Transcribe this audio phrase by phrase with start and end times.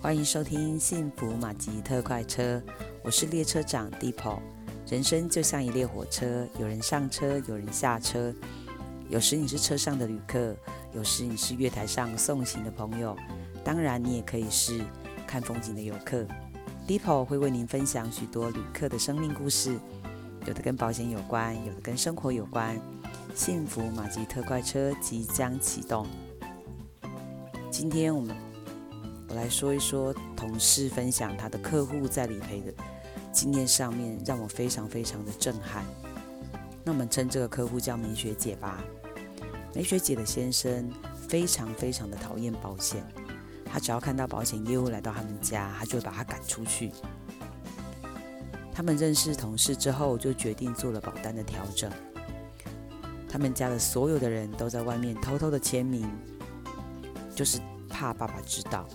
[0.00, 2.62] 欢迎收听幸福马吉特快车，
[3.02, 4.38] 我是列车长 Deepo。
[4.86, 8.32] 人生就像一列火车，有人上车，有人下车。
[9.10, 10.54] 有时你是车上的旅客，
[10.92, 13.16] 有时你是月台上送行的朋友，
[13.64, 14.80] 当然你也可以是
[15.26, 16.24] 看风景的游客。
[16.86, 19.76] Deepo 会为您分享许多旅客的生命故事，
[20.46, 22.80] 有的跟保险有关，有的跟生活有关。
[23.34, 26.06] 幸福马吉特快车即将启动。
[27.68, 28.47] 今天我们。
[29.28, 32.72] 我来说一说同事分享他的客户在理赔的
[33.32, 35.84] 经验上面，让我非常非常的震撼。
[36.82, 38.82] 那我们称这个客户叫梅学姐吧。
[39.74, 40.90] 梅学姐的先生
[41.28, 43.04] 非常非常的讨厌保险，
[43.66, 46.90] 他只要看到保险业务来到他们家，他就会把他赶出去。
[48.72, 51.90] 他们认识同事之后，就决定做了保单的调整。
[53.28, 56.08] 他们家的所有的人都在外面偷偷的签名，
[57.34, 57.60] 就是
[57.90, 58.88] 怕爸爸知道。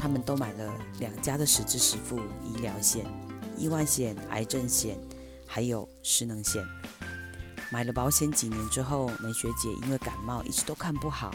[0.00, 3.04] 他们都买了两家的实支实付医疗险、
[3.54, 4.98] 意外险、癌症险，
[5.46, 6.64] 还有失能险。
[7.70, 11.30] 买了保险几年之后，梅学姐因为感冒一直都看不好，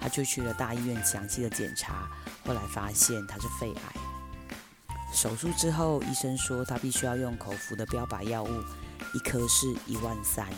[0.00, 2.10] 她就去了大医院详细的检查，
[2.44, 3.82] 后来发现她是肺癌。
[5.12, 8.48] 手术之后，医生说她必须要用口服的标靶药物，
[9.14, 10.48] 一颗是一万三，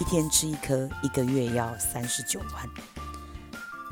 [0.00, 2.70] 一天吃一颗，一个月要三十九万。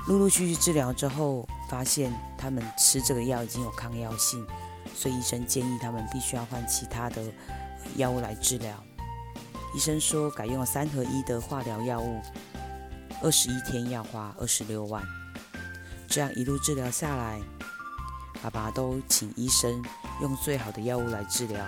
[0.07, 4.47] 陆陆续续治疗之后，发现他们吃这个药已经有抗药性，
[4.95, 7.21] 所以医生建议他们必须要换其他的
[7.97, 8.81] 药物来治疗。
[9.75, 12.23] 医生说改用三合一的化疗药物，
[13.25, 15.03] 二十一天要花二十六万。
[16.07, 17.41] 这样一路治疗下来，
[18.41, 19.85] 爸爸都请医生
[20.23, 21.67] 用最好的药物来治疗。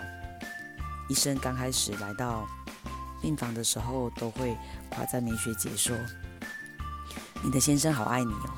[1.08, 2.46] 医生刚开始来到
[3.20, 4.56] 病房的时候，都会
[4.88, 5.96] 夸赞梅学姐说。
[7.42, 8.50] 你的先生好爱你哦，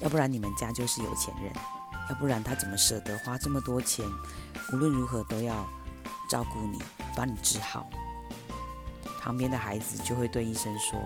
[0.00, 1.52] 要不然你们家就是有钱人，
[2.08, 4.04] 要不然他怎么舍得花这么多钱，
[4.72, 5.66] 无论如何都要
[6.28, 6.78] 照顾你，
[7.14, 7.88] 把你治好。
[9.20, 10.98] 旁边的孩子就会对医生说：“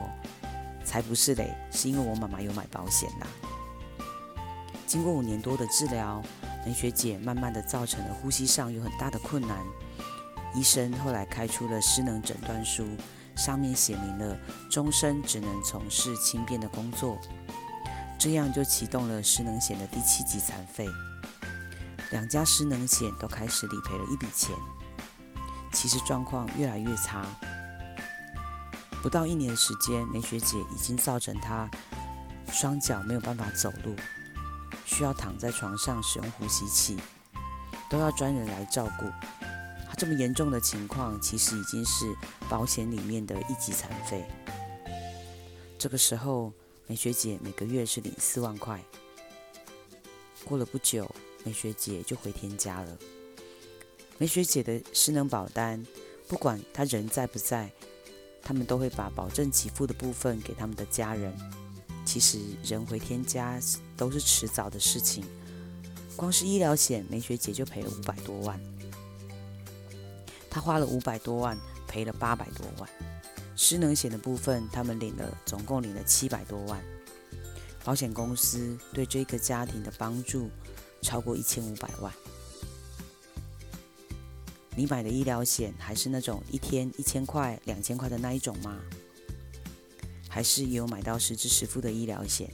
[0.87, 3.27] 才不是嘞，是因为我妈妈有买保险啦。”
[4.87, 6.22] 经过五年多的治疗，
[6.65, 9.59] 梅学姐慢慢的造成了呼吸上有很大的困难，
[10.55, 12.87] 医生后来开出了失能诊断书。
[13.34, 14.38] 上面写明了
[14.71, 17.19] 终身只能从事轻便的工作，
[18.19, 20.88] 这样就启动了失能险的第七级残废。
[22.10, 24.54] 两家失能险都开始理赔了一笔钱，
[25.72, 27.26] 其实状况越来越差。
[29.02, 31.69] 不到一年的时间，梅学姐已经造成她
[32.50, 33.94] 双脚没有办法走路，
[34.84, 36.96] 需要躺在床上使用呼吸器，
[37.91, 39.06] 都要专人来照顾。
[39.96, 42.16] 这么严重的情况，其实已经是
[42.48, 44.25] 保险里面的一级残废。
[45.78, 46.52] 这个时候，
[46.87, 48.83] 梅学姐每个月是领四万块。
[50.45, 51.11] 过了不久，
[51.43, 52.99] 梅学姐就回天家了。
[54.19, 55.84] 梅学姐的失能保单，
[56.28, 57.73] 不管她人在不在，
[58.43, 61.34] 他们都会把保证给付的部分给他们的家人。
[62.05, 63.59] 其实人回天家
[63.97, 65.25] 都是迟早的事情。
[66.15, 68.61] 光是医疗险，梅学姐就赔了五百多万。
[70.50, 71.59] 她花了五百多万，
[71.89, 72.89] 赔了八百多万。
[73.56, 76.82] 失能险的部分，他们领了，总共领了七百多万。
[77.84, 80.50] 保险公司对这个家庭的帮助
[81.03, 82.12] 超过一千五百万。
[84.76, 88.81] 你买的医疗险还是那种一天一千块、两千块的那一种吗？
[90.28, 92.50] 还是有买到实支实付的医疗险？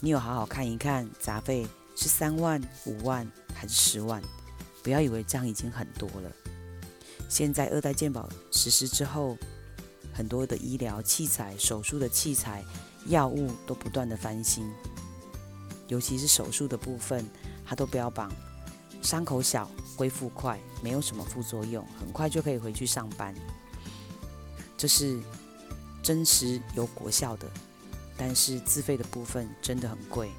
[0.00, 4.22] 你有好好看一看，杂费是三万、五万还是十万？
[4.82, 6.32] 不要以为这样已经很多了。
[7.30, 9.38] 现在二代健保实施之后，
[10.12, 12.64] 很多的医疗器材、手术的器材、
[13.06, 14.68] 药物都不断的翻新，
[15.86, 17.24] 尤其是手术的部分，
[17.64, 18.32] 它都标榜
[19.00, 23.32] 伤口小、恢复快，没有什么副作用，很快就可以回去上班。
[24.76, 25.20] 这是
[26.02, 27.48] 真实有果效的，
[28.16, 30.30] 但是自费的部分真的很贵。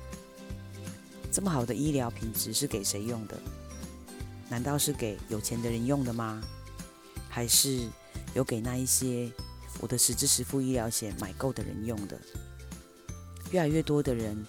[1.31, 3.39] 这么好的医疗品质是给谁用的？
[4.49, 6.43] 难道是给有钱的人用的吗？
[7.31, 7.87] 还是
[8.35, 9.31] 有给那一些
[9.79, 12.19] 我的实支实付医疗险买够的人用的。
[13.51, 14.45] 越来越多的人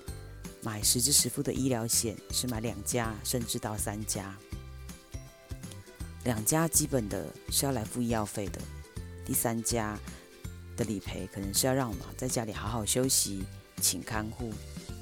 [0.62, 4.36] 买实支实付的医疗险是买两家甚至到三家，
[6.24, 8.60] 两家基本的是要来付医药费的，
[9.24, 9.98] 第三家
[10.76, 13.44] 的理赔可能是要让我们在家里好好休息，
[13.80, 14.52] 请看护。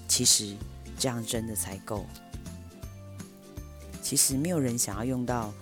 [0.08, 0.56] 其实
[0.98, 2.06] 这样真的才够。
[4.02, 5.52] 其实没有人想要用到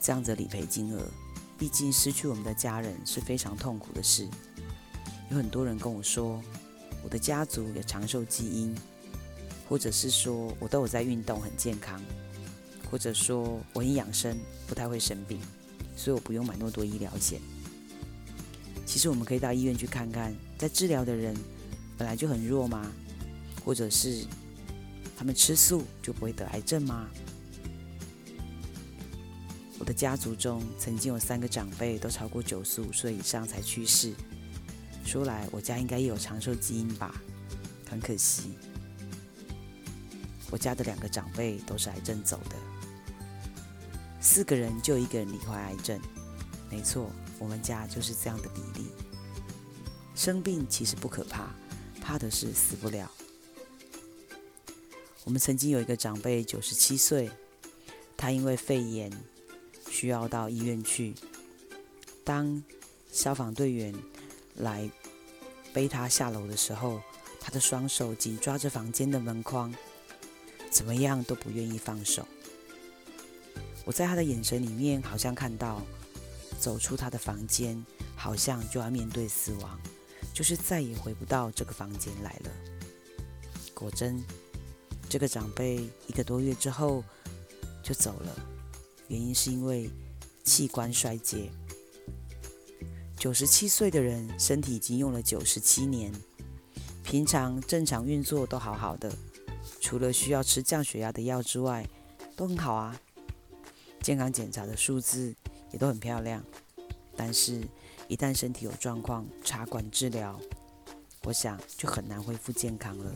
[0.00, 1.02] 这样的理赔金额。
[1.62, 4.26] 毕竟失去我们的家人是非常痛苦的事。
[5.30, 6.42] 有很多人跟我说，
[7.04, 8.74] 我的家族有长寿基因，
[9.68, 12.02] 或者是说我都有在运动，很健康，
[12.90, 14.36] 或者说我很养生，
[14.66, 15.38] 不太会生病，
[15.94, 17.40] 所以我不用买那么多医疗险。
[18.84, 21.32] 其实我们可以到医院去看看，在治疗的人
[21.96, 22.90] 本来就很弱吗？
[23.64, 24.26] 或者是
[25.16, 27.08] 他们吃素就不会得癌症吗？
[29.92, 34.12] 家族中曾经有三个长辈都超过九十五岁以上才去世，
[35.04, 37.20] 说来我家应该也有长寿基因吧？
[37.88, 38.52] 很可惜。
[40.50, 42.56] 我家的两个长辈都是癌症走的，
[44.20, 46.00] 四个人就一个人罹患癌症。
[46.70, 48.88] 没错，我们家就是这样的比例。
[50.14, 51.54] 生病其实不可怕，
[52.00, 53.10] 怕的是死不了。
[55.24, 57.30] 我们曾经有一个长辈九十七岁，
[58.16, 59.10] 他因为肺炎
[60.02, 61.14] 需要到医院去。
[62.24, 62.60] 当
[63.12, 63.94] 消防队员
[64.56, 64.90] 来
[65.72, 67.00] 背他下楼的时候，
[67.40, 69.72] 他的双手紧抓着房间的门框。
[70.72, 72.26] 怎么样都不愿意放手。
[73.84, 75.80] 我在他的眼神里面，好像看到
[76.58, 77.80] 走出他的房间，
[78.16, 79.80] 好像就要面对死亡，
[80.34, 82.50] 就是再也回不到这个房间来了。
[83.72, 84.20] 果真，
[85.08, 87.04] 这个长辈一个多月之后
[87.84, 88.36] 就走了，
[89.08, 89.90] 原因是因为
[90.44, 91.50] 器官衰竭。
[93.16, 96.12] 九十七岁的人，身体已经用了九十七年，
[97.04, 99.12] 平常正常运作都好好的。
[99.80, 101.88] 除了需要吃降血压的药之外，
[102.34, 103.00] 都很好啊。
[104.00, 105.34] 健康检查的数字
[105.70, 106.42] 也都很漂亮。
[107.16, 107.62] 但是，
[108.08, 110.40] 一旦身体有状况，插管治疗，
[111.24, 113.14] 我想就很难恢复健康了。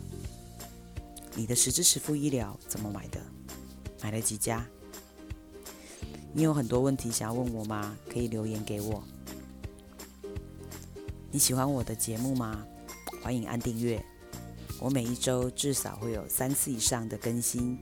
[1.34, 3.20] 你的实支实付医疗怎么买的？
[4.02, 4.64] 买了几家？
[6.36, 7.96] 你有很多问题想要问我吗？
[8.12, 9.02] 可以留言给我。
[11.30, 12.62] 你喜欢我的节目吗？
[13.22, 14.04] 欢迎按订阅。
[14.78, 17.78] 我每一周至少会有三次以上的更新，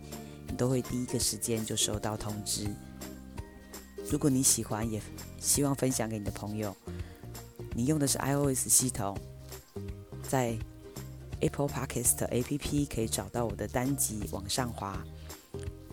[0.46, 2.72] 你都会第一个时间就收到通知。
[4.08, 5.02] 如果你喜欢，也
[5.40, 6.76] 希望分享给你的朋友。
[7.74, 9.18] 你用的是 iOS 系统，
[10.22, 10.56] 在
[11.40, 15.04] Apple Podcast APP 可以找到我的单集，往上滑，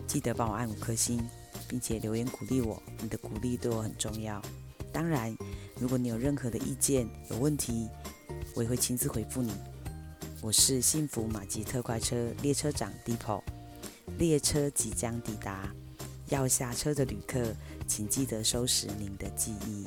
[0.06, 1.28] 记得帮我按五颗星，
[1.72, 2.82] 并且留言鼓励我。
[3.00, 4.42] 你的鼓励对我很重要。
[4.92, 5.34] 当然，
[5.80, 7.88] 如果你有任何的意见、有问题，
[8.54, 9.54] 我也会亲自回复你。
[10.42, 13.40] 我是幸福马吉特快车列车长 Deepo，
[14.18, 15.74] 列车即将抵达，
[16.28, 17.42] 要下车的旅客，
[17.86, 19.86] 请记得收拾您的记忆。